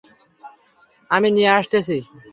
[1.11, 1.97] আমি নিয়ে আসতেছি!